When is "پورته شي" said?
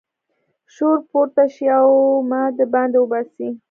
1.09-1.65